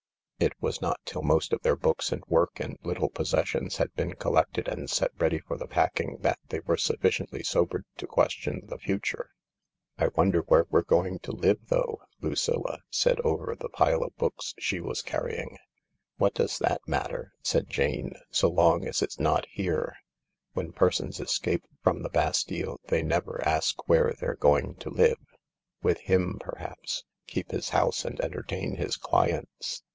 [0.39, 4.15] It was not till most of their books and work and little possessions had been
[4.15, 8.79] collected and set ready for the packing that they were sufficiently sobered to question the
[8.79, 9.29] future."
[9.99, 14.55] I wonder where we're going to live, though?" Lucilla said over the pile of books
[14.57, 15.59] she was carrying.
[16.17, 19.95] "What does that matter," said Jane, "so long as it's not here?
[20.53, 25.19] When persons escape from the Bastille they never ask where they're going to live.
[25.83, 27.03] With him, perhaps.
[27.27, 29.83] Keep his house and entertain his clients.